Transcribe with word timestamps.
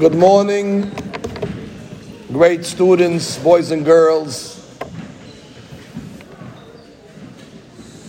Good 0.00 0.14
morning, 0.14 0.90
great 2.32 2.64
students, 2.64 3.36
boys 3.36 3.70
and 3.70 3.84
girls 3.84 4.56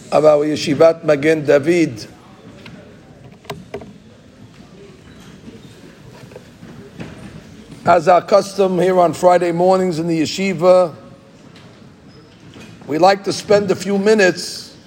of 0.10 0.24
our 0.24 0.46
Yeshivat 0.46 1.04
Magen 1.04 1.46
David. 1.46 2.08
As 7.83 8.08
our 8.08 8.21
custom 8.21 8.79
here 8.79 8.97
on 8.97 9.12
Friday 9.12 9.51
mornings 9.51 9.99
in 9.99 10.08
the 10.08 10.21
yeshiva, 10.21 10.96
we 12.87 12.99
like 12.99 13.26
to 13.26 13.33
spend 13.33 13.69
a 13.69 13.76
few 13.76 13.97
minutes 13.97 14.78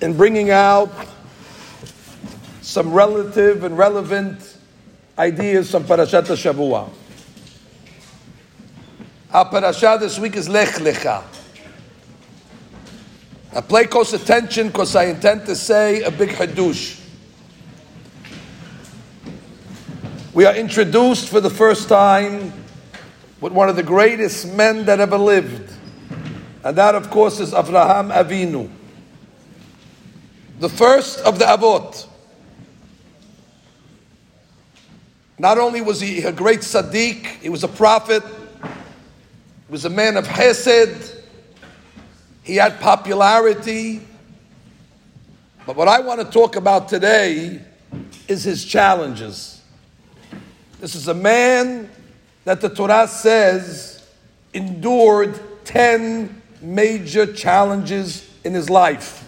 in 0.00 0.16
bringing 0.16 0.50
out 0.50 0.92
some 2.62 2.92
relative 2.92 3.64
and 3.64 3.76
relevant 3.76 4.53
ideas 5.18 5.70
from 5.70 5.84
Parashat 5.84 6.24
Shavua. 6.24 6.90
Our 9.32 9.48
parasha 9.48 9.96
this 10.00 10.18
week 10.18 10.36
is 10.36 10.48
Lech 10.48 10.74
Lecha. 10.76 11.22
Now, 13.52 13.60
play 13.60 13.84
close 13.84 14.12
attention 14.12 14.68
because 14.68 14.96
I 14.96 15.04
intend 15.04 15.46
to 15.46 15.54
say 15.54 16.02
a 16.02 16.10
big 16.10 16.30
hadush. 16.30 17.00
We 20.32 20.46
are 20.46 20.54
introduced 20.54 21.28
for 21.28 21.40
the 21.40 21.50
first 21.50 21.88
time 21.88 22.52
with 23.40 23.52
one 23.52 23.68
of 23.68 23.76
the 23.76 23.84
greatest 23.84 24.52
men 24.52 24.84
that 24.86 24.98
ever 24.98 25.18
lived, 25.18 25.72
and 26.64 26.76
that, 26.76 26.96
of 26.96 27.10
course, 27.10 27.38
is 27.38 27.52
Avraham 27.52 28.12
Avinu, 28.12 28.68
the 30.58 30.68
first 30.68 31.20
of 31.20 31.38
the 31.38 31.44
Avot. 31.44 32.08
Not 35.38 35.58
only 35.58 35.80
was 35.80 36.00
he 36.00 36.22
a 36.22 36.32
great 36.32 36.60
Sadiq, 36.60 37.26
he 37.42 37.48
was 37.48 37.64
a 37.64 37.68
prophet, 37.68 38.22
he 38.62 39.72
was 39.72 39.84
a 39.84 39.90
man 39.90 40.16
of 40.16 40.26
Hesed, 40.26 41.16
he 42.44 42.56
had 42.56 42.78
popularity. 42.80 44.00
But 45.66 45.76
what 45.76 45.88
I 45.88 46.00
want 46.00 46.20
to 46.20 46.26
talk 46.26 46.56
about 46.56 46.88
today 46.88 47.60
is 48.28 48.44
his 48.44 48.64
challenges. 48.64 49.60
This 50.78 50.94
is 50.94 51.08
a 51.08 51.14
man 51.14 51.90
that 52.44 52.60
the 52.60 52.68
Torah 52.68 53.08
says 53.08 54.06
endured 54.52 55.40
10 55.64 56.42
major 56.60 57.32
challenges 57.32 58.30
in 58.44 58.54
his 58.54 58.70
life. 58.70 59.22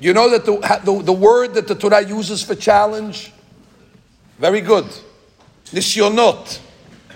You 0.00 0.14
know 0.14 0.30
that 0.30 0.44
the, 0.46 0.80
the, 0.84 1.02
the 1.02 1.12
word 1.12 1.54
that 1.54 1.66
the 1.66 1.74
Torah 1.74 2.06
uses 2.06 2.42
for 2.42 2.54
challenge? 2.54 3.32
Very 4.38 4.60
good. 4.60 4.86
Nisyonot, 5.66 6.60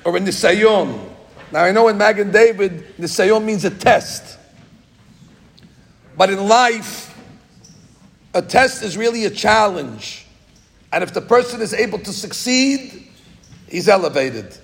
or 0.04 0.16
a 0.16 0.20
nisayon. 0.20 1.08
Now 1.52 1.64
I 1.64 1.72
know 1.72 1.88
in 1.88 1.98
Magen 1.98 2.30
David, 2.30 2.96
nisayon 2.96 3.44
means 3.44 3.64
a 3.64 3.70
test. 3.70 4.38
But 6.16 6.30
in 6.30 6.48
life, 6.48 7.16
a 8.34 8.42
test 8.42 8.82
is 8.82 8.96
really 8.96 9.24
a 9.24 9.30
challenge. 9.30 10.26
And 10.92 11.02
if 11.04 11.12
the 11.12 11.20
person 11.20 11.60
is 11.60 11.74
able 11.74 11.98
to 12.00 12.12
succeed, 12.12 13.08
he's 13.68 13.88
elevated. 13.88 14.56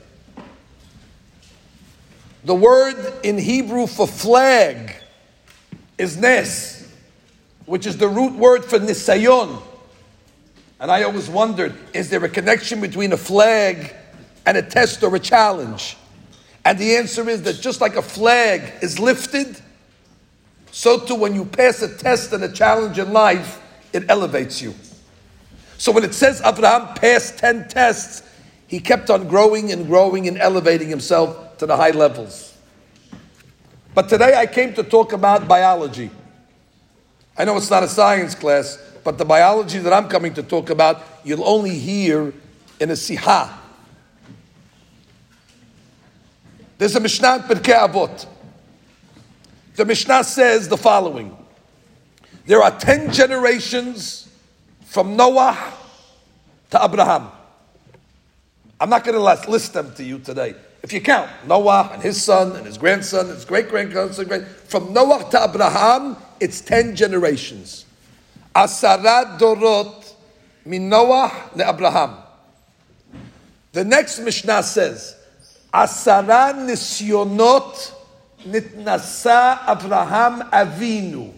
The 2.45 2.55
word 2.55 2.97
in 3.23 3.39
Hebrew 3.39 3.87
for 3.87 4.07
flag 4.07 4.95
is 5.97 6.17
nes, 6.17 6.93
which 7.67 7.87
is 7.87 7.97
the 7.97 8.09
root 8.09 8.35
word 8.35 8.65
for 8.65 8.79
nisayon. 8.79 9.63
And 10.85 10.93
I 10.93 11.05
always 11.05 11.31
wondered 11.31 11.75
is 11.95 12.11
there 12.11 12.23
a 12.27 12.29
connection 12.29 12.83
between 12.83 13.11
a 13.15 13.17
flag 13.17 13.95
and 14.45 14.55
a 14.59 14.61
test 14.61 15.03
or 15.03 15.17
a 15.17 15.19
challenge? 15.19 15.97
And 16.63 16.79
the 16.79 16.97
answer 16.97 17.27
is 17.27 17.41
that 17.45 17.59
just 17.59 17.81
like 17.81 17.97
a 17.97 18.03
flag 18.03 18.71
is 18.83 18.99
lifted, 18.99 19.59
so 20.73 21.01
too 21.01 21.15
when 21.15 21.35
you 21.35 21.47
pass 21.47 21.81
a 21.81 21.89
test 21.97 22.35
and 22.35 22.45
a 22.45 22.53
challenge 22.53 22.99
in 22.99 23.15
life, 23.15 23.63
it 23.95 24.05
elevates 24.11 24.61
you. 24.61 24.75
So 25.79 25.91
when 25.91 26.05
it 26.05 26.13
says 26.13 26.43
Abraham 26.45 26.93
passed 26.97 27.39
10 27.39 27.69
tests, 27.69 28.23
he 28.67 28.79
kept 28.79 29.09
on 29.09 29.27
growing 29.27 29.73
and 29.73 29.87
growing 29.87 30.29
and 30.29 30.37
elevating 30.37 30.91
himself 30.91 31.57
to 31.57 31.65
the 31.65 31.79
high 31.79 31.93
levels. 31.93 32.59
But 33.95 34.11
today 34.11 34.37
I 34.37 34.45
came 34.45 34.75
to 34.75 34.83
talk 34.83 35.15
about 35.15 35.49
biology. 35.49 36.11
I 37.39 37.47
know 37.47 37.57
it's 37.57 37.71
not 37.71 37.83
a 37.83 37.89
science 37.89 38.35
class, 38.35 38.77
but 39.05 39.19
the 39.19 39.25
biology 39.25 39.79
that 39.79 39.93
I'm 39.93 40.09
coming 40.09 40.35
to 40.35 40.43
talk 40.43 40.71
about, 40.71 41.03
you'll 41.23 41.47
only 41.47 41.79
hear 41.79 42.33
in 42.81 42.91
a 42.91 42.95
siha. 42.95 43.53
There's 46.79 46.97
a 46.97 47.01
Mishnah 47.01 47.37
in 47.37 47.43
Pirkei 47.43 47.89
Avot. 47.89 48.27
The 49.77 49.85
Mishnah 49.85 50.25
says 50.25 50.69
the 50.69 50.77
following. 50.77 51.37
There 52.47 52.63
are 52.63 52.71
10 52.79 53.13
generations 53.13 54.29
from 54.85 55.17
Noah 55.17 55.73
to 56.71 56.85
Abraham. 56.85 57.29
I'm 58.81 58.91
not 58.91 59.05
going 59.05 59.17
to 59.17 59.51
list 59.51 59.73
them 59.73 59.95
to 59.95 60.05
you 60.05 60.19
today. 60.19 60.55
If 60.83 60.93
you 60.93 61.01
count 61.01 61.31
Noah 61.47 61.91
and 61.93 62.03
his 62.03 62.23
son 62.23 62.57
and 62.57 62.67
his 62.67 62.77
grandson, 62.77 63.29
his 63.29 63.45
great 63.45 63.71
grandson, 63.71 64.45
from 64.67 64.93
Noah 64.93 65.29
to 65.31 65.45
Abraham, 65.45 66.17
it's 66.41 66.61
10 66.61 66.95
generations. 66.97 67.84
Asara 68.55 69.39
dorot 69.39 70.15
min 70.65 70.89
Noah 70.89 71.51
le 71.55 71.69
Abraham. 71.69 72.17
The 73.73 73.85
next 73.85 74.21
Mishnah 74.21 74.63
says, 74.63 75.17
Asara 75.73 76.55
nisyonot 76.55 77.93
nitnasa 78.47 79.59
Abraham 79.69 80.43
Avinu. 80.51 81.33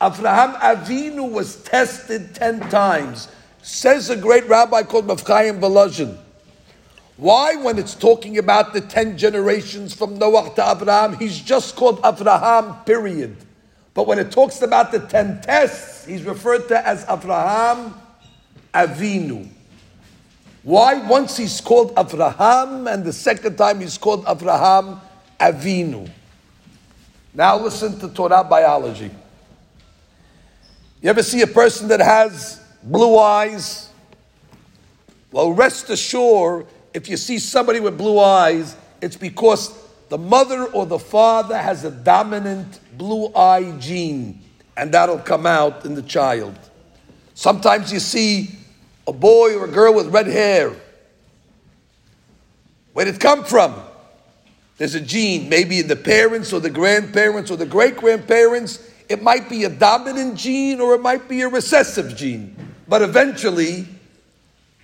Avraham 0.00 0.58
Avinu 0.60 1.30
was 1.30 1.62
tested 1.62 2.34
ten 2.34 2.60
times. 2.70 3.28
Says 3.62 4.08
a 4.08 4.16
great 4.16 4.48
rabbi 4.48 4.82
called 4.82 5.06
Rav 5.08 5.20
Chaim 5.26 5.60
Volozhin. 5.60 6.16
Why, 7.18 7.56
when 7.56 7.78
it's 7.78 7.94
talking 7.94 8.38
about 8.38 8.72
the 8.72 8.80
ten 8.80 9.18
generations 9.18 9.92
from 9.94 10.18
Noah 10.18 10.54
to 10.54 10.70
Abraham, 10.70 11.18
he's 11.18 11.38
just 11.38 11.76
called 11.76 12.00
Abraham, 12.02 12.82
period. 12.84 13.36
But 14.00 14.06
when 14.06 14.18
it 14.18 14.32
talks 14.32 14.62
about 14.62 14.92
the 14.92 15.00
ten 15.00 15.42
tests, 15.42 16.06
he's 16.06 16.22
referred 16.22 16.68
to 16.68 16.88
as 16.88 17.04
Avraham 17.04 17.92
Avinu. 18.72 19.46
Why? 20.62 21.06
Once 21.06 21.36
he's 21.36 21.60
called 21.60 21.94
Avraham, 21.96 22.90
and 22.90 23.04
the 23.04 23.12
second 23.12 23.56
time 23.58 23.80
he's 23.80 23.98
called 23.98 24.24
Avraham 24.24 24.98
Avinu. 25.38 26.08
Now 27.34 27.58
listen 27.58 27.98
to 27.98 28.08
Torah 28.08 28.42
biology. 28.42 29.10
You 31.02 31.10
ever 31.10 31.22
see 31.22 31.42
a 31.42 31.46
person 31.46 31.86
that 31.88 32.00
has 32.00 32.58
blue 32.82 33.18
eyes? 33.18 33.90
Well, 35.30 35.52
rest 35.52 35.90
assured, 35.90 36.66
if 36.94 37.06
you 37.06 37.18
see 37.18 37.38
somebody 37.38 37.80
with 37.80 37.98
blue 37.98 38.18
eyes, 38.18 38.76
it's 39.02 39.16
because 39.18 39.78
the 40.10 40.18
mother 40.18 40.64
or 40.64 40.84
the 40.84 40.98
father 40.98 41.56
has 41.56 41.84
a 41.84 41.90
dominant 41.90 42.80
blue 42.98 43.32
eye 43.34 43.74
gene, 43.78 44.42
and 44.76 44.92
that'll 44.92 45.18
come 45.18 45.46
out 45.46 45.86
in 45.86 45.94
the 45.94 46.02
child. 46.02 46.54
Sometimes 47.34 47.92
you 47.92 48.00
see 48.00 48.50
a 49.08 49.12
boy 49.12 49.56
or 49.56 49.64
a 49.64 49.68
girl 49.70 49.94
with 49.94 50.08
red 50.08 50.26
hair. 50.26 50.72
Where 52.92 53.06
did 53.06 53.14
it 53.14 53.20
come 53.20 53.44
from? 53.44 53.74
There's 54.76 54.94
a 54.94 55.00
gene, 55.00 55.48
maybe 55.48 55.78
in 55.78 55.88
the 55.88 55.96
parents 55.96 56.52
or 56.52 56.60
the 56.60 56.70
grandparents 56.70 57.50
or 57.50 57.56
the 57.56 57.66
great 57.66 57.96
grandparents 57.96 58.90
it 59.10 59.24
might 59.24 59.48
be 59.48 59.64
a 59.64 59.68
dominant 59.68 60.36
gene 60.36 60.80
or 60.80 60.94
it 60.94 61.02
might 61.02 61.28
be 61.28 61.40
a 61.40 61.48
recessive 61.48 62.16
gene. 62.16 62.54
But 62.86 63.02
eventually, 63.02 63.88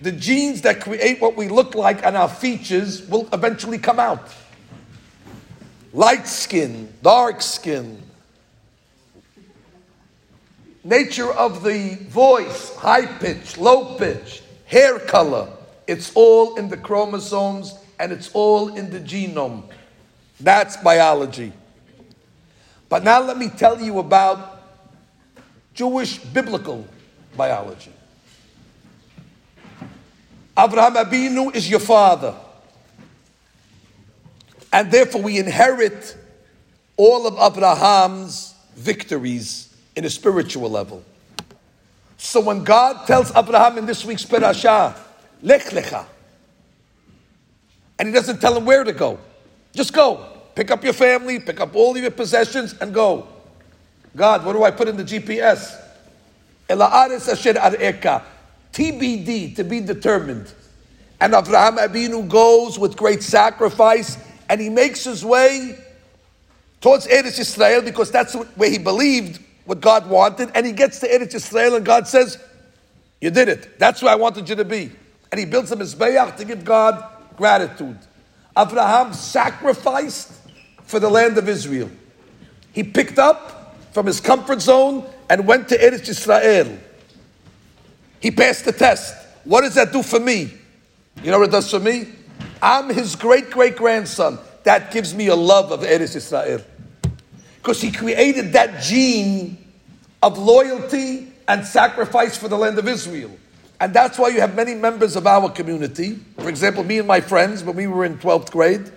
the 0.01 0.11
genes 0.11 0.63
that 0.63 0.81
create 0.81 1.21
what 1.21 1.37
we 1.37 1.47
look 1.47 1.75
like 1.75 2.05
and 2.05 2.17
our 2.17 2.27
features 2.27 3.07
will 3.07 3.29
eventually 3.31 3.77
come 3.77 3.99
out. 3.99 4.29
Light 5.97 6.27
skin, 6.27 6.93
dark 7.01 7.41
skin, 7.41 7.99
nature 10.83 11.31
of 11.33 11.63
the 11.63 11.95
voice, 12.07 12.75
high 12.75 13.07
pitch, 13.07 13.57
low 13.57 13.97
pitch, 13.97 14.43
hair 14.67 14.99
color, 14.99 15.49
it's 15.87 16.11
all 16.13 16.55
in 16.57 16.69
the 16.69 16.77
chromosomes 16.77 17.73
and 17.99 18.11
it's 18.11 18.29
all 18.33 18.75
in 18.75 18.91
the 18.91 18.99
genome. 18.99 19.63
That's 20.39 20.77
biology. 20.77 21.51
But 22.89 23.03
now 23.03 23.23
let 23.23 23.39
me 23.39 23.49
tell 23.49 23.81
you 23.81 23.97
about 23.97 24.61
Jewish 25.73 26.19
biblical 26.19 26.85
biology. 27.35 27.93
Abraham 30.55 30.93
Abinu 30.93 31.55
is 31.55 31.67
your 31.67 31.79
father. 31.79 32.35
And 34.77 34.91
therefore 34.91 35.23
we 35.23 35.39
inherit 35.39 36.15
all 36.97 37.25
of 37.25 37.33
Abraham's 37.51 38.53
victories 38.75 39.75
in 39.95 40.05
a 40.05 40.09
spiritual 40.11 40.69
level. 40.69 41.03
So 42.19 42.39
when 42.39 42.63
God 42.63 43.07
tells 43.07 43.35
Abraham 43.35 43.79
in 43.79 43.87
this 43.87 44.05
week's 44.05 44.23
parasha, 44.23 44.95
Lech 45.41 45.63
Lecha, 45.71 46.05
and 47.97 48.07
he 48.07 48.13
doesn't 48.13 48.39
tell 48.39 48.55
him 48.55 48.65
where 48.65 48.83
to 48.83 48.93
go, 48.93 49.17
just 49.73 49.93
go. 49.93 50.23
Pick 50.53 50.69
up 50.69 50.83
your 50.83 50.93
family, 50.93 51.39
pick 51.39 51.59
up 51.59 51.75
all 51.75 51.97
your 51.97 52.11
possessions, 52.11 52.75
and 52.79 52.93
go. 52.93 53.27
God, 54.15 54.45
what 54.45 54.53
do 54.53 54.63
I 54.63 54.69
put 54.69 54.87
in 54.87 54.95
the 54.95 55.03
GPS? 55.03 55.75
Ela'aris 56.69 57.27
asher 57.31 57.53
ar'eka. 57.53 58.21
TBD, 58.73 59.55
to 59.55 59.63
be 59.63 59.79
determined. 59.79 60.53
And 61.19 61.33
Abraham 61.33 61.77
Abinu 61.77 62.29
goes 62.29 62.77
with 62.77 62.95
great 62.95 63.23
sacrifice, 63.23 64.19
and 64.49 64.61
he 64.61 64.69
makes 64.69 65.03
his 65.03 65.23
way 65.23 65.77
towards 66.81 67.07
Eretz 67.07 67.39
Israel 67.39 67.81
because 67.81 68.11
that's 68.11 68.33
where 68.33 68.69
he 68.69 68.77
believed 68.77 69.41
what 69.65 69.81
God 69.81 70.07
wanted, 70.07 70.51
and 70.55 70.65
he 70.65 70.71
gets 70.71 70.99
to 70.99 71.07
Eretz 71.07 71.33
Israel, 71.35 71.75
and 71.75 71.85
God 71.85 72.07
says, 72.07 72.37
"You 73.19 73.31
did 73.31 73.49
it. 73.49 73.79
That's 73.79 74.01
where 74.01 74.11
I 74.11 74.15
wanted 74.15 74.47
you 74.47 74.55
to 74.55 74.65
be." 74.65 74.91
And 75.31 75.39
he 75.39 75.45
builds 75.45 75.71
a 75.71 75.75
mizbeach 75.75 76.37
to 76.37 76.45
give 76.45 76.63
God 76.63 77.03
gratitude. 77.35 77.97
Abraham 78.57 79.13
sacrificed 79.13 80.31
for 80.85 80.99
the 80.99 81.09
land 81.09 81.37
of 81.37 81.49
Israel. 81.49 81.89
He 82.71 82.83
picked 82.83 83.19
up 83.19 83.75
from 83.91 84.05
his 84.05 84.19
comfort 84.19 84.61
zone 84.61 85.03
and 85.29 85.45
went 85.45 85.67
to 85.69 85.77
Eretz 85.77 86.07
Israel. 86.07 86.77
He 88.19 88.31
passed 88.31 88.65
the 88.65 88.71
test. 88.71 89.13
What 89.43 89.61
does 89.61 89.75
that 89.75 89.91
do 89.91 90.01
for 90.01 90.19
me? 90.19 90.53
You 91.23 91.31
know 91.31 91.39
what 91.39 91.49
it 91.49 91.51
does 91.51 91.69
for 91.69 91.79
me? 91.79 92.07
I'm 92.61 92.89
his 92.89 93.15
great 93.15 93.51
great 93.51 93.75
grandson. 93.75 94.39
That 94.63 94.91
gives 94.91 95.13
me 95.13 95.27
a 95.27 95.35
love 95.35 95.71
of 95.71 95.81
Eretz 95.81 96.15
Israel 96.15 96.61
because 97.61 97.81
he 97.81 97.91
created 97.91 98.53
that 98.53 98.81
gene 98.81 99.57
of 100.23 100.37
loyalty 100.37 101.31
and 101.47 101.65
sacrifice 101.65 102.37
for 102.37 102.47
the 102.47 102.57
land 102.57 102.77
of 102.77 102.87
Israel. 102.87 103.31
And 103.79 103.93
that's 103.93 104.17
why 104.17 104.29
you 104.29 104.39
have 104.41 104.55
many 104.55 104.73
members 104.73 105.15
of 105.15 105.27
our 105.27 105.49
community. 105.49 106.19
For 106.39 106.49
example, 106.49 106.83
me 106.83 106.99
and 106.99 107.07
my 107.07 107.21
friends, 107.21 107.63
when 107.63 107.75
we 107.75 107.87
were 107.87 108.05
in 108.05 108.17
12th 108.17 108.51
grade, 108.51 108.91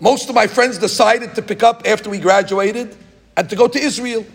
most 0.00 0.28
of 0.28 0.34
my 0.34 0.48
friends 0.48 0.78
decided 0.78 1.34
to 1.36 1.42
pick 1.42 1.62
up 1.62 1.82
after 1.86 2.10
we 2.10 2.18
graduated 2.18 2.96
and 3.36 3.48
to 3.48 3.54
go 3.54 3.68
to 3.68 3.78
Israel. 3.78 4.26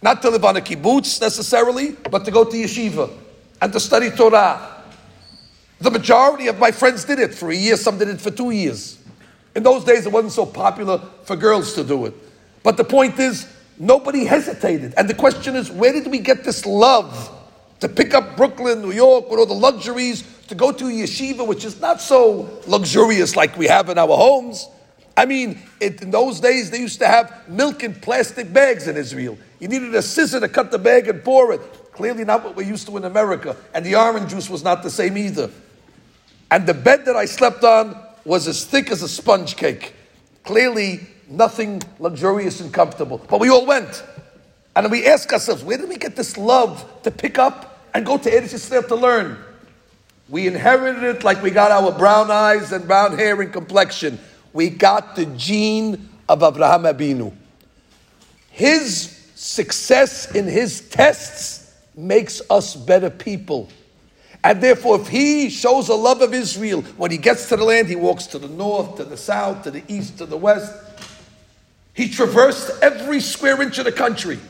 Not 0.00 0.22
to 0.22 0.30
live 0.30 0.44
on 0.44 0.56
a 0.56 0.60
kibbutz 0.60 1.20
necessarily, 1.20 1.92
but 2.10 2.24
to 2.24 2.30
go 2.30 2.44
to 2.44 2.56
yeshiva 2.56 3.10
and 3.60 3.72
to 3.72 3.78
study 3.78 4.10
Torah. 4.10 4.71
The 5.82 5.90
majority 5.90 6.46
of 6.46 6.60
my 6.60 6.70
friends 6.70 7.04
did 7.04 7.18
it 7.18 7.34
for 7.34 7.50
a 7.50 7.56
year, 7.56 7.76
some 7.76 7.98
did 7.98 8.06
it 8.06 8.20
for 8.20 8.30
two 8.30 8.52
years. 8.52 9.00
In 9.56 9.64
those 9.64 9.82
days, 9.82 10.06
it 10.06 10.12
wasn't 10.12 10.32
so 10.32 10.46
popular 10.46 10.98
for 11.24 11.34
girls 11.34 11.74
to 11.74 11.82
do 11.82 12.06
it. 12.06 12.14
But 12.62 12.76
the 12.76 12.84
point 12.84 13.18
is, 13.18 13.48
nobody 13.80 14.24
hesitated. 14.24 14.94
And 14.96 15.10
the 15.10 15.14
question 15.14 15.56
is, 15.56 15.72
where 15.72 15.92
did 15.92 16.06
we 16.06 16.20
get 16.20 16.44
this 16.44 16.64
love 16.64 17.36
to 17.80 17.88
pick 17.88 18.14
up 18.14 18.36
Brooklyn, 18.36 18.80
New 18.80 18.92
York, 18.92 19.28
with 19.28 19.40
all 19.40 19.46
the 19.46 19.54
luxuries, 19.54 20.22
to 20.46 20.54
go 20.54 20.70
to 20.70 20.84
yeshiva, 20.84 21.44
which 21.44 21.64
is 21.64 21.80
not 21.80 22.00
so 22.00 22.60
luxurious 22.68 23.34
like 23.34 23.58
we 23.58 23.66
have 23.66 23.88
in 23.88 23.98
our 23.98 24.16
homes? 24.16 24.68
I 25.16 25.26
mean, 25.26 25.60
it, 25.80 26.00
in 26.00 26.12
those 26.12 26.38
days, 26.38 26.70
they 26.70 26.78
used 26.78 27.00
to 27.00 27.08
have 27.08 27.48
milk 27.48 27.82
in 27.82 27.96
plastic 27.96 28.52
bags 28.52 28.86
in 28.86 28.96
Israel. 28.96 29.36
You 29.58 29.66
needed 29.66 29.92
a 29.96 30.02
scissor 30.02 30.38
to 30.38 30.48
cut 30.48 30.70
the 30.70 30.78
bag 30.78 31.08
and 31.08 31.24
pour 31.24 31.52
it. 31.52 31.60
Clearly, 31.90 32.24
not 32.24 32.44
what 32.44 32.54
we're 32.54 32.68
used 32.68 32.86
to 32.86 32.96
in 32.98 33.04
America. 33.04 33.56
And 33.74 33.84
the 33.84 33.96
orange 33.96 34.30
juice 34.30 34.48
was 34.48 34.62
not 34.62 34.84
the 34.84 34.88
same 34.90 35.18
either. 35.18 35.50
And 36.52 36.66
the 36.66 36.74
bed 36.74 37.06
that 37.06 37.16
I 37.16 37.24
slept 37.24 37.64
on 37.64 37.98
was 38.26 38.46
as 38.46 38.66
thick 38.66 38.90
as 38.90 39.00
a 39.02 39.08
sponge 39.08 39.56
cake. 39.56 39.94
Clearly, 40.44 41.00
nothing 41.26 41.80
luxurious 41.98 42.60
and 42.60 42.70
comfortable. 42.70 43.16
But 43.26 43.40
we 43.40 43.48
all 43.48 43.64
went. 43.64 44.04
And 44.76 44.90
we 44.90 45.06
ask 45.06 45.32
ourselves, 45.32 45.64
where 45.64 45.78
did 45.78 45.88
we 45.88 45.96
get 45.96 46.14
this 46.14 46.36
love 46.36 46.84
to 47.04 47.10
pick 47.10 47.38
up 47.38 47.88
and 47.94 48.04
go 48.04 48.18
to 48.18 48.30
Eretz 48.30 48.52
Yisrael 48.52 48.86
to 48.88 48.94
learn? 48.94 49.38
We 50.28 50.46
inherited 50.46 51.02
it 51.02 51.24
like 51.24 51.42
we 51.42 51.50
got 51.50 51.70
our 51.70 51.90
brown 51.90 52.30
eyes 52.30 52.70
and 52.70 52.86
brown 52.86 53.16
hair 53.16 53.40
and 53.40 53.50
complexion. 53.50 54.18
We 54.52 54.68
got 54.68 55.16
the 55.16 55.24
gene 55.24 56.10
of 56.28 56.42
Abraham 56.42 56.82
Abinu. 56.82 57.32
His 58.50 59.26
success 59.36 60.30
in 60.34 60.44
his 60.44 60.86
tests 60.90 61.74
makes 61.96 62.42
us 62.50 62.76
better 62.76 63.08
people. 63.08 63.70
And 64.44 64.60
therefore, 64.60 65.00
if 65.00 65.08
he 65.08 65.50
shows 65.50 65.88
a 65.88 65.94
love 65.94 66.20
of 66.20 66.34
Israel, 66.34 66.82
when 66.96 67.10
he 67.10 67.16
gets 67.16 67.48
to 67.50 67.56
the 67.56 67.64
land, 67.64 67.88
he 67.88 67.96
walks 67.96 68.26
to 68.28 68.38
the 68.38 68.48
north, 68.48 68.96
to 68.96 69.04
the 69.04 69.16
south, 69.16 69.62
to 69.64 69.70
the 69.70 69.84
east, 69.86 70.18
to 70.18 70.26
the 70.26 70.36
west. 70.36 70.72
He 71.94 72.08
traversed 72.08 72.70
every 72.82 73.20
square 73.20 73.62
inch 73.62 73.78
of 73.78 73.84
the 73.84 73.92
country. 73.92 74.40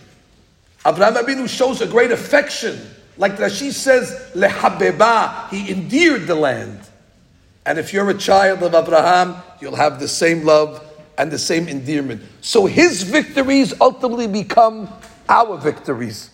Abraham 0.87 1.15
Abinu 1.15 1.49
shows 1.49 1.81
a 1.81 1.87
great 1.87 2.11
affection. 2.11 2.81
Like 3.19 3.37
Rashi 3.37 3.71
says, 3.71 4.31
lehabeba, 4.35 5.51
he 5.51 5.71
endeared 5.71 6.27
the 6.27 6.35
land. 6.35 6.81
And 7.67 7.79
if 7.79 7.93
you're 7.93 8.09
a 8.09 8.19
child 8.19 8.63
of 8.63 8.75
Abraham, 8.75 9.37
you'll 9.61 9.77
have 9.77 10.01
the 10.01 10.09
same 10.09 10.45
love 10.45 10.85
and 11.19 11.31
the 11.31 11.39
same 11.39 11.69
endearment. 11.69 12.23
So 12.41 12.67
his 12.67 13.03
victories 13.03 13.75
ultimately 13.81 14.27
become 14.27 14.89
our 15.29 15.59
victories. 15.59 16.31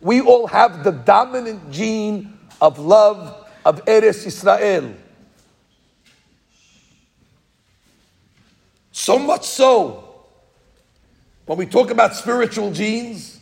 We 0.00 0.20
all 0.20 0.46
have 0.48 0.82
the 0.82 0.90
dominant 0.90 1.70
gene 1.70 2.31
of 2.62 2.78
love 2.78 3.48
of 3.64 3.84
Eretz 3.86 4.24
Israel. 4.24 4.94
So 8.92 9.18
much 9.18 9.44
so, 9.44 10.04
when 11.44 11.58
we 11.58 11.66
talk 11.66 11.90
about 11.90 12.14
spiritual 12.14 12.72
genes, 12.72 13.40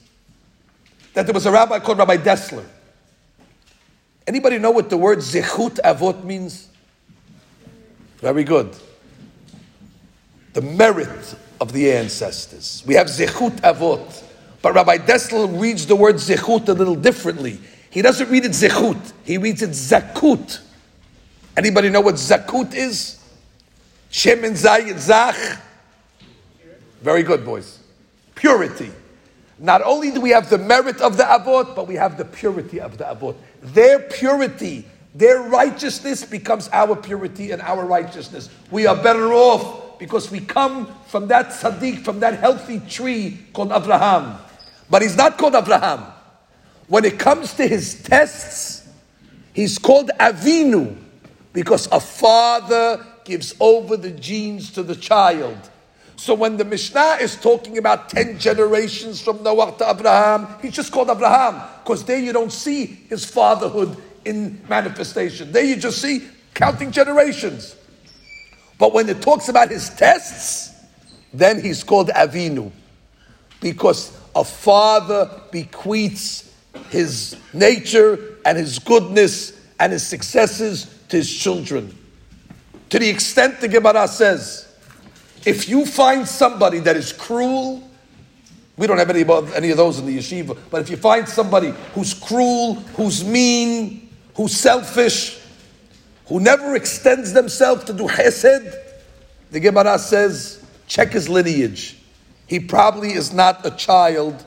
that 1.13 1.27
there 1.27 1.35
was 1.35 1.45
a 1.45 1.53
rabbi 1.53 1.81
called 1.81 1.99
Rabbi 1.99 2.17
Dessler. 2.17 2.65
Anybody 4.27 4.59
know 4.59 4.71
what 4.71 4.89
the 4.89 4.97
word 4.97 5.19
zechut 5.19 5.81
avot 5.81 6.25
means? 6.25 6.69
Very 8.19 8.45
good. 8.45 8.75
The 10.55 10.63
merit 10.63 11.35
of 11.61 11.73
the 11.73 11.93
ancestors. 11.93 12.83
We 12.87 12.95
have 12.95 13.09
zechut 13.09 13.61
avot. 13.61 14.25
But 14.63 14.75
Rabbi 14.75 14.99
Dessler 14.99 15.61
reads 15.61 15.87
the 15.87 15.97
word 15.97 16.17
zechut 16.17 16.69
a 16.69 16.73
little 16.73 16.97
differently. 16.97 17.61
He 17.91 18.03
doesn't 18.03 18.31
read 18.31 18.45
it 18.45 18.53
zechut, 18.53 19.13
he 19.25 19.37
reads 19.37 19.63
it 19.63 19.71
zakut. 19.71 20.61
Anybody 21.57 21.91
know 21.91 22.01
what 22.01 22.15
zakut 22.15 22.75
is? 22.75 23.21
Shemen 24.11 24.53
Zayit 24.53 24.99
Zach. 24.99 25.37
Very 27.01 27.23
good, 27.23 27.45
boys. 27.45 27.79
Purity. 28.35 28.91
Not 29.59 29.83
only 29.83 30.11
do 30.11 30.21
we 30.21 30.31
have 30.31 30.51
the 30.51 30.59
merit 30.59 31.01
of 31.01 31.17
the 31.17 31.23
Avot, 31.23 31.77
but 31.77 31.87
we 31.87 31.95
have 31.95 32.17
the 32.17 32.25
purity 32.25 32.81
of 32.81 32.99
the 32.99 33.05
Avot. 33.05 33.37
Their 33.63 33.99
purity, 33.99 34.87
their 35.15 35.43
righteousness 35.43 36.25
becomes 36.25 36.69
our 36.73 36.97
purity 36.97 37.51
and 37.53 37.61
our 37.63 37.85
righteousness. 37.85 38.49
We 38.71 38.87
are 38.87 38.97
better 38.97 39.33
off 39.33 39.99
because 39.99 40.31
we 40.31 40.41
come 40.41 40.89
from 41.07 41.29
that 41.29 41.49
tzaddik, 41.49 42.05
from 42.05 42.21
that 42.21 42.39
healthy 42.39 42.81
tree 42.81 43.39
called 43.53 43.71
Abraham. 43.71 44.39
But 44.89 45.03
he's 45.03 45.17
not 45.17 45.37
called 45.37 45.55
Abraham. 45.55 46.07
When 46.91 47.05
it 47.05 47.21
comes 47.21 47.55
to 47.55 47.69
his 47.69 48.03
tests, 48.03 48.89
he's 49.53 49.79
called 49.79 50.11
Avinu 50.19 50.97
because 51.53 51.87
a 51.93 52.01
father 52.01 53.07
gives 53.23 53.55
over 53.61 53.97
the 53.97 54.11
genes 54.11 54.73
to 54.73 54.83
the 54.83 54.97
child. 54.97 55.57
So 56.17 56.35
when 56.35 56.57
the 56.57 56.65
Mishnah 56.65 57.19
is 57.21 57.37
talking 57.37 57.79
about 57.79 58.09
10 58.09 58.41
generations 58.41 59.23
from 59.23 59.41
Noah 59.45 59.73
to 59.79 59.89
Abraham, 59.89 60.49
he's 60.61 60.73
just 60.73 60.91
called 60.91 61.11
Abraham 61.11 61.63
because 61.85 62.03
there 62.03 62.19
you 62.19 62.33
don't 62.33 62.53
see 62.53 62.87
his 62.87 63.25
fatherhood 63.25 63.97
in 64.25 64.61
manifestation. 64.69 65.53
There 65.53 65.65
you 65.65 65.77
just 65.77 66.03
see 66.03 66.27
counting 66.55 66.91
generations. 66.91 67.77
But 68.81 68.93
when 68.93 69.09
it 69.09 69.23
talks 69.23 69.49
about 69.49 69.71
his 69.71 69.91
tests, 69.91 70.75
then 71.33 71.63
he's 71.63 71.85
called 71.85 72.09
Avinu 72.09 72.73
because 73.61 74.19
a 74.35 74.43
father 74.43 75.41
bequeaths 75.53 76.50
his 76.89 77.37
nature 77.53 78.39
and 78.45 78.57
his 78.57 78.79
goodness 78.79 79.61
and 79.79 79.93
his 79.93 80.07
successes 80.07 80.95
to 81.09 81.17
his 81.17 81.33
children. 81.33 81.97
To 82.91 82.99
the 82.99 83.09
extent 83.09 83.61
the 83.61 83.69
Gemara 83.69 84.09
says, 84.09 84.67
if 85.45 85.69
you 85.69 85.87
find 85.87 86.27
somebody 86.27 86.81
that 86.81 86.97
is 86.97 87.13
cruel, 87.13 87.89
we 88.77 88.87
don't 88.87 88.99
have 88.99 89.11
any, 89.11 89.25
any 89.55 89.71
of 89.71 89.77
those 89.77 89.99
in 89.99 90.07
the 90.07 90.19
yeshiva, 90.19 90.57
but 90.71 90.83
if 90.83 90.91
you 90.91 90.97
find 90.97 91.29
somebody 91.29 91.73
who's 91.95 92.15
cruel, 92.15 92.75
who's 92.97 93.25
mean, 93.25 94.09
who's 94.35 94.57
selfish, 94.57 95.39
who 96.27 96.41
never 96.41 96.75
extends 96.75 97.33
themselves 97.33 97.85
to 97.85 97.93
do 97.93 98.05
chesed, 98.05 98.75
the 99.51 99.61
Gemara 99.61 99.99
says, 99.99 100.65
check 100.87 101.13
his 101.13 101.29
lineage. 101.29 101.99
He 102.47 102.61
probably 102.61 103.13
is 103.13 103.33
not 103.33 103.65
a 103.65 103.71
child 103.71 104.45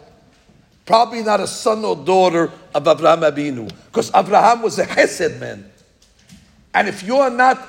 Probably 0.85 1.23
not 1.23 1.39
a 1.39 1.47
son 1.47 1.85
or 1.85 1.95
daughter 1.95 2.51
of 2.75 2.87
Abraham 2.87 3.21
Abinu. 3.21 3.71
Because 3.85 4.11
Abraham 4.13 4.61
was 4.61 4.79
a 4.79 4.85
chesed 4.85 5.39
man. 5.39 5.71
And 6.73 6.87
if 6.87 7.03
you're 7.03 7.29
not 7.29 7.59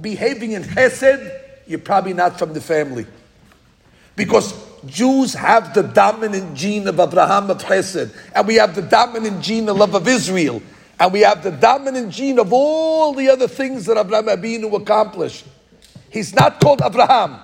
behaving 0.00 0.52
in 0.52 0.62
chesed, 0.62 1.38
you're 1.66 1.78
probably 1.78 2.14
not 2.14 2.38
from 2.38 2.54
the 2.54 2.60
family. 2.60 3.06
Because 4.16 4.54
Jews 4.86 5.34
have 5.34 5.74
the 5.74 5.82
dominant 5.82 6.56
gene 6.56 6.88
of 6.88 6.98
Abraham 6.98 7.50
of 7.50 7.58
Chesed, 7.58 8.12
and 8.34 8.46
we 8.46 8.56
have 8.56 8.74
the 8.74 8.82
dominant 8.82 9.42
gene 9.42 9.68
of 9.68 9.76
love 9.76 9.94
of 9.94 10.08
Israel, 10.08 10.60
and 10.98 11.12
we 11.12 11.20
have 11.20 11.42
the 11.42 11.50
dominant 11.50 12.12
gene 12.12 12.38
of 12.38 12.52
all 12.52 13.14
the 13.14 13.28
other 13.28 13.48
things 13.48 13.86
that 13.86 13.96
Abraham 13.96 14.26
Abinu 14.26 14.72
accomplished. 14.80 15.46
He's 16.10 16.34
not 16.34 16.60
called 16.60 16.82
Abraham. 16.84 17.38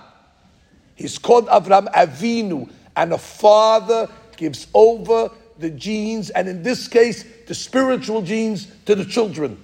He's 0.95 1.17
called 1.17 1.49
Abraham 1.51 1.87
Avinu, 1.87 2.69
and 2.97 3.13
a 3.13 3.19
father 3.19 4.09
gives 4.39 4.69
over 4.73 5.31
the 5.59 5.69
genes, 5.69 6.31
and 6.31 6.49
in 6.49 6.63
this 6.63 6.89
case, 6.89 7.25
the 7.47 7.55
spiritual 7.55 8.23
genes 8.23 8.69
to 8.87 8.95
the 8.95 9.05
children. 9.05 9.63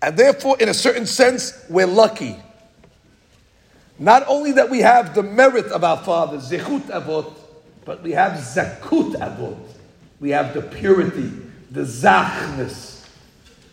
And 0.00 0.16
therefore, 0.16 0.56
in 0.60 0.68
a 0.68 0.74
certain 0.74 1.06
sense, 1.06 1.64
we're 1.68 1.86
lucky. 1.86 2.36
Not 3.98 4.24
only 4.28 4.52
that 4.52 4.70
we 4.70 4.80
have 4.80 5.14
the 5.14 5.22
merit 5.22 5.66
of 5.66 5.82
our 5.82 5.96
father, 5.96 6.38
Zechut 6.38 6.82
Avot, 6.86 7.32
but 7.84 8.02
we 8.02 8.12
have 8.12 8.32
Zakut 8.32 9.14
Avot. 9.14 9.58
We 10.20 10.30
have 10.30 10.54
the 10.54 10.62
purity, 10.62 11.30
the 11.70 11.82
Zachness. 11.82 13.06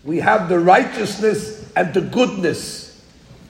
We 0.04 0.20
have 0.20 0.50
the 0.50 0.60
righteousness 0.60 1.72
and 1.76 1.94
the 1.94 2.02
goodness 2.02 3.04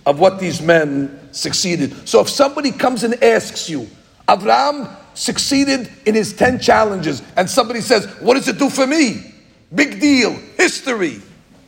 of 0.06 0.20
what 0.20 0.40
these 0.40 0.62
men 0.62 1.30
succeeded. 1.32 2.08
So 2.08 2.22
if 2.22 2.30
somebody 2.30 2.72
comes 2.72 3.04
and 3.04 3.22
asks 3.24 3.70
you, 3.70 3.88
Abraham 4.28 4.88
succeeded 5.14 5.90
in 6.06 6.16
his 6.16 6.34
10 6.34 6.60
challenges, 6.60 7.22
and 7.36 7.50
somebody 7.50 7.82
says, 7.82 8.06
What 8.20 8.36
does 8.36 8.48
it 8.48 8.58
do 8.58 8.70
for 8.70 8.88
me? 8.88 9.34
Big 9.74 10.00
deal, 10.00 10.32
history. 10.58 11.22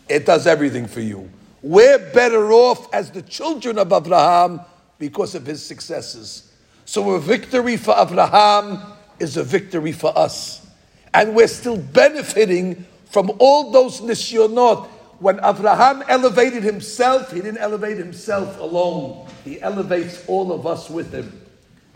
It 0.10 0.26
does 0.26 0.48
everything 0.48 0.88
for 0.88 1.02
you. 1.02 1.30
We're 1.62 2.00
better 2.12 2.52
off 2.52 2.92
as 2.94 3.12
the 3.12 3.22
children 3.22 3.78
of 3.78 3.94
Abraham 3.94 4.62
because 4.98 5.36
of 5.36 5.46
his 5.46 5.64
successes. 5.64 6.52
So 6.86 7.12
a 7.12 7.20
victory 7.20 7.78
for 7.78 7.96
Abraham 7.98 8.82
is 9.20 9.38
a 9.38 9.44
victory 9.44 9.92
for 9.92 10.18
us. 10.18 10.68
And 11.14 11.36
we're 11.36 11.48
still 11.48 11.78
benefiting 11.78 12.86
from 13.06 13.32
all 13.40 13.72
those 13.72 14.02
nisyonot. 14.02 14.88
When 15.20 15.40
Abraham 15.44 16.04
elevated 16.08 16.64
himself, 16.64 17.32
he 17.32 17.42
didn't 17.42 17.60
elevate 17.60 17.98
himself 17.98 18.60
alone. 18.60 19.28
He 19.44 19.62
elevates 19.62 20.26
all 20.28 20.52
of 20.52 20.66
us 20.66 20.90
with 20.90 21.14
him. 21.14 21.41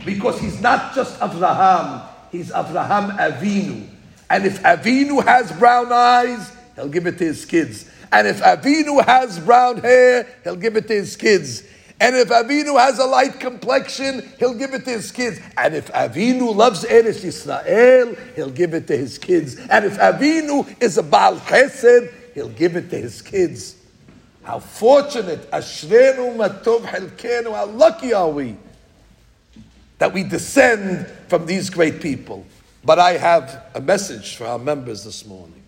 Because 0.04 0.40
he's 0.40 0.60
not 0.60 0.94
just 0.94 1.16
Abraham, 1.22 2.02
he's 2.32 2.50
Abraham 2.50 3.12
Avinu. 3.18 3.88
And 4.30 4.46
if 4.46 4.62
Avinu 4.64 5.24
has 5.24 5.52
brown 5.54 5.92
eyes, 5.92 6.52
he'll 6.76 6.90
give 6.90 7.08
it 7.08 7.18
to 7.20 7.24
his 7.24 7.46
kids. 7.46 7.90
And 8.12 8.28
if 8.28 8.42
Avinu 8.42 9.04
has 9.06 9.40
brown 9.40 9.78
hair, 9.78 10.28
he'll 10.44 10.56
give 10.56 10.76
it 10.76 10.88
to 10.88 10.94
his 10.94 11.16
kids. 11.16 11.64
And 12.00 12.16
if 12.16 12.28
Avinu 12.28 12.78
has 12.78 13.00
a 13.00 13.06
light 13.06 13.40
complexion, 13.40 14.30
he'll 14.38 14.54
give 14.54 14.74
it 14.74 14.84
to 14.86 14.92
his 14.92 15.12
kids. 15.12 15.40
And 15.58 15.74
if 15.74 15.92
Avinu 15.94 16.54
loves 16.54 16.84
Eretz 16.84 17.24
Yisrael, 17.24 18.18
he'll 18.36 18.50
give 18.50 18.74
it 18.74 18.88
to 18.88 18.98
his 18.98 19.18
kids. 19.18 19.58
And 19.58 19.86
if 19.86 19.98
Avinu 19.98 20.82
is 20.82 20.98
a 20.98 21.04
Baal 21.04 21.38
Chesed, 21.38 22.12
he'll 22.34 22.50
give 22.50 22.76
it 22.76 22.90
to 22.90 22.98
his 22.98 23.22
kids. 23.22 23.78
How 24.44 24.60
fortunate, 24.60 25.50
Ashrenu 25.52 26.36
Matov 26.36 26.82
Helkenu, 26.82 27.54
how 27.56 27.66
lucky 27.68 28.14
are 28.14 28.30
we 28.30 28.58
that 29.98 30.14
we 30.14 30.24
descend 30.24 31.08
from 31.28 31.46
these 31.46 31.70
great 31.70 32.02
people. 32.02 32.46
But 32.84 33.00
I 33.00 33.14
have 33.18 33.64
a 33.74 33.82
message 33.82 34.36
for 34.36 34.46
our 34.46 34.60
members 34.60 35.04
this 35.04 35.26
morning. 35.26 35.64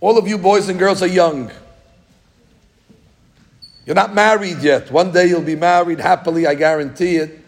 All 0.00 0.18
of 0.18 0.28
you 0.28 0.38
boys 0.38 0.68
and 0.68 0.78
girls 0.78 1.02
are 1.02 1.08
young. 1.08 1.50
You're 3.86 3.94
not 3.94 4.14
married 4.14 4.58
yet. 4.58 4.90
One 4.90 5.12
day 5.12 5.26
you'll 5.26 5.40
be 5.40 5.56
married 5.56 6.00
happily, 6.00 6.46
I 6.46 6.54
guarantee 6.54 7.16
it. 7.16 7.40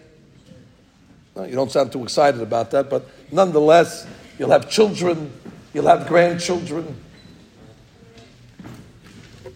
You 1.37 1.55
don't 1.55 1.71
sound 1.71 1.93
too 1.93 2.03
excited 2.03 2.41
about 2.41 2.71
that, 2.73 2.91
but 2.91 3.07
nonetheless, 3.31 4.07
you'll 4.39 4.51
have 4.51 4.69
children, 4.69 5.33
you'll 5.73 5.87
have 5.87 6.09
grandchildren. 6.09 6.97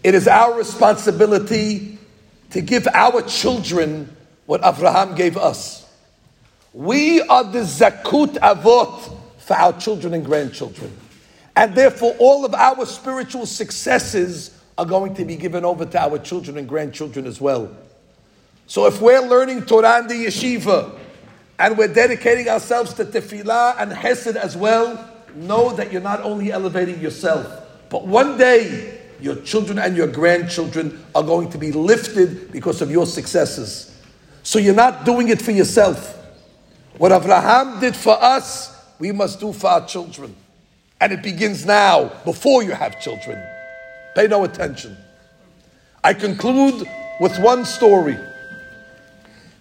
It 0.03 0.15
is 0.15 0.27
our 0.27 0.53
responsibility 0.53 1.97
to 2.53 2.61
give 2.61 2.87
our 2.93 3.21
children 3.23 4.15
what 4.45 4.61
Abraham 4.63 5.15
gave 5.15 5.37
us. 5.37 5.89
We 6.71 7.21
are 7.21 7.43
the 7.43 7.59
zakut 7.59 8.37
avot 8.37 9.17
for 9.39 9.55
our 9.55 9.73
children 9.79 10.13
and 10.13 10.23
grandchildren. 10.23 10.95
And 11.55 11.75
therefore, 11.75 12.15
all 12.19 12.45
of 12.45 12.53
our 12.53 12.85
spiritual 12.85 13.47
successes 13.47 14.59
are 14.77 14.85
going 14.85 15.15
to 15.15 15.25
be 15.25 15.35
given 15.35 15.65
over 15.65 15.85
to 15.85 15.99
our 15.99 16.19
children 16.19 16.57
and 16.57 16.69
grandchildren 16.69 17.25
as 17.25 17.41
well. 17.41 17.75
So 18.67 18.85
if 18.85 19.01
we're 19.01 19.21
learning 19.21 19.65
Torah 19.65 19.99
in 19.99 20.07
the 20.07 20.25
yeshiva 20.25 20.97
and 21.57 21.77
we're 21.77 21.93
dedicating 21.93 22.49
ourselves 22.49 22.93
to 22.95 23.05
tefillah 23.05 23.75
and 23.79 23.91
hesed 23.91 24.37
as 24.37 24.55
well, 24.55 25.09
know 25.35 25.73
that 25.73 25.91
you're 25.91 26.01
not 26.01 26.21
only 26.21 26.51
elevating 26.51 26.99
yourself, 26.99 27.47
but 27.89 28.07
one 28.07 28.37
day 28.37 28.92
your 29.23 29.37
children 29.37 29.79
and 29.79 29.95
your 29.95 30.07
grandchildren 30.07 31.01
are 31.15 31.23
going 31.23 31.49
to 31.49 31.57
be 31.57 31.71
lifted 31.71 32.51
because 32.51 32.81
of 32.81 32.91
your 32.91 33.05
successes. 33.05 33.97
So 34.43 34.59
you're 34.59 34.75
not 34.75 35.05
doing 35.05 35.29
it 35.29 35.41
for 35.41 35.51
yourself. 35.51 36.19
What 36.97 37.13
Abraham 37.13 37.79
did 37.79 37.95
for 37.95 38.21
us, 38.21 38.77
we 38.99 39.13
must 39.13 39.39
do 39.39 39.53
for 39.53 39.67
our 39.67 39.87
children. 39.87 40.35
And 40.99 41.13
it 41.13 41.23
begins 41.23 41.65
now, 41.65 42.11
before 42.25 42.63
you 42.63 42.71
have 42.71 42.99
children. 42.99 43.41
Pay 44.13 44.27
no 44.27 44.43
attention. 44.43 44.97
I 46.03 46.13
conclude 46.13 46.85
with 47.21 47.39
one 47.39 47.63
story. 47.63 48.17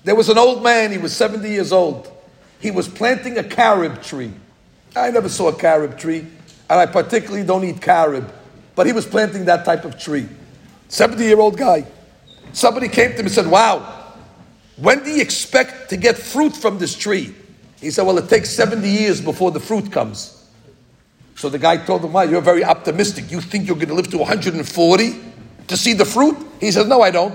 There 0.03 0.17
was 0.17 0.29
an 0.29 0.39
old 0.39 0.65
man, 0.65 0.91
he 0.91 0.99
was 0.99 1.15
70 1.15 1.49
years 1.49 1.71
old. 1.71 2.11
He 2.59 2.73
was 2.73 2.89
planting 2.89 3.39
a 3.39 3.45
carob 3.45 4.03
tree. 4.03 4.33
I 4.97 5.13
never 5.13 5.29
saw 5.29 5.51
a 5.51 5.55
carob 5.55 5.99
tree, 5.99 6.27
and 6.69 6.81
I 6.81 6.87
particularly 6.87 7.47
don't 7.47 7.65
eat 7.65 7.81
carob, 7.81 8.33
but 8.75 8.87
he 8.87 8.93
was 8.93 9.07
planting 9.07 9.45
that 9.47 9.65
type 9.65 9.85
of 9.85 9.99
tree. 9.99 10.29
70 10.89 11.25
year 11.25 11.41
old 11.41 11.57
guy. 11.57 11.87
Somebody 12.53 12.89
came 12.89 13.11
to 13.11 13.17
him 13.17 13.27
and 13.27 13.31
said, 13.31 13.47
Wow, 13.47 14.15
when 14.77 15.03
do 15.05 15.11
you 15.11 15.23
expect 15.23 15.91
to 15.91 15.97
get 15.97 16.19
fruit 16.19 16.55
from 16.55 16.79
this 16.79 16.95
tree? 16.97 17.35
He 17.81 17.91
said, 17.91 18.07
Well, 18.07 18.19
it 18.19 18.29
takes 18.29 18.51
70 18.51 18.89
years 18.89 19.21
before 19.21 19.51
the 19.51 19.61
fruit 19.61 19.91
comes. 19.91 20.39
So 21.35 21.49
the 21.49 21.59
guy 21.59 21.79
told 21.79 22.05
him, 22.05 22.13
Wow, 22.13 22.23
you're 22.23 22.41
very 22.41 22.65
optimistic. 22.65 23.31
You 23.31 23.41
think 23.41 23.67
you're 23.67 23.77
going 23.77 23.89
to 23.89 23.95
live 23.95 24.11
to 24.11 24.19
140 24.19 25.15
to 25.69 25.77
see 25.77 25.95
the 25.95 26.05
fruit? 26.05 26.37
He 26.61 26.71
says, 26.71 26.87
No, 26.87 27.03
I 27.03 27.11
don't. 27.11 27.35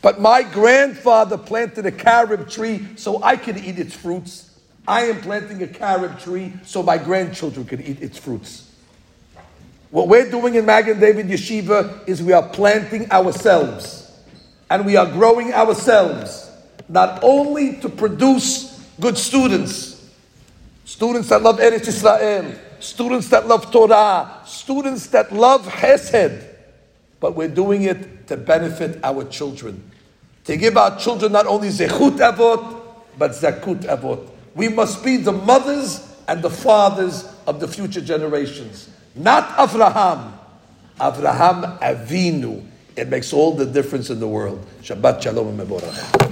But 0.00 0.20
my 0.20 0.42
grandfather 0.42 1.38
planted 1.38 1.86
a 1.86 1.92
carob 1.92 2.50
tree 2.50 2.88
so 2.96 3.22
I 3.22 3.36
could 3.36 3.56
eat 3.56 3.78
its 3.78 3.94
fruits. 3.94 4.50
I 4.86 5.02
am 5.02 5.20
planting 5.20 5.62
a 5.62 5.68
carob 5.68 6.18
tree 6.18 6.52
so 6.64 6.82
my 6.82 6.98
grandchildren 6.98 7.66
can 7.66 7.80
eat 7.80 8.02
its 8.02 8.18
fruits. 8.18 8.71
What 9.92 10.08
we're 10.08 10.30
doing 10.30 10.54
in 10.54 10.64
Magen 10.64 10.98
David 10.98 11.26
Yeshiva 11.26 12.08
is 12.08 12.22
we 12.22 12.32
are 12.32 12.48
planting 12.48 13.12
ourselves 13.12 14.10
and 14.70 14.86
we 14.86 14.96
are 14.96 15.04
growing 15.04 15.52
ourselves, 15.52 16.50
not 16.88 17.22
only 17.22 17.76
to 17.80 17.90
produce 17.90 18.88
good 18.98 19.18
students, 19.18 20.10
students 20.86 21.28
that 21.28 21.42
love 21.42 21.58
Eretz 21.58 21.88
Israel, 21.88 22.54
students 22.80 23.28
that 23.28 23.46
love 23.46 23.70
Torah, 23.70 24.40
students 24.46 25.08
that 25.08 25.30
love 25.30 25.66
Hesed, 25.66 26.42
but 27.20 27.36
we're 27.36 27.48
doing 27.48 27.82
it 27.82 28.26
to 28.28 28.38
benefit 28.38 28.98
our 29.04 29.24
children. 29.24 29.90
To 30.44 30.56
give 30.56 30.78
our 30.78 30.98
children 30.98 31.32
not 31.32 31.46
only 31.46 31.68
Zechut 31.68 32.16
Avot, 32.16 32.80
but 33.18 33.32
Zakut 33.32 33.82
Avot. 33.82 34.26
We 34.54 34.70
must 34.70 35.04
be 35.04 35.18
the 35.18 35.32
mothers 35.32 36.16
and 36.28 36.40
the 36.40 36.48
fathers 36.48 37.28
of 37.46 37.60
the 37.60 37.68
future 37.68 38.00
generations. 38.00 38.88
Not 39.14 39.48
Avraham, 39.56 40.32
Avraham 40.98 41.78
Avinu. 41.80 42.66
It 42.96 43.08
makes 43.08 43.32
all 43.32 43.54
the 43.54 43.66
difference 43.66 44.10
in 44.10 44.20
the 44.20 44.28
world. 44.28 44.64
Shabbat 44.82 45.22
Shalom 45.22 45.58
and 45.58 45.68
Mevorach. 45.68 46.31